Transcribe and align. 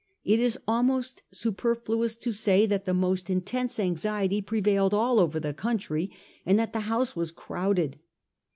It 0.23 0.39
is 0.39 0.57
almost 0.67 1.21
superfluous 1.31 2.15
to 2.15 2.31
say 2.31 2.65
that 2.65 2.85
the 2.85 2.93
most 2.95 3.29
intense 3.29 3.79
anxiety 3.79 4.41
prevailed 4.41 4.95
all 4.95 5.19
over 5.19 5.39
the 5.39 5.53
country, 5.53 6.09
and 6.43 6.57
that 6.57 6.73
the 6.73 6.79
House 6.89 7.15
was 7.15 7.31
crowded. 7.31 7.99